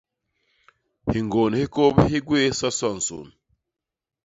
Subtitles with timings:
[1.11, 3.27] Hiñgôn hi kôp hi gwéé soso nsôn.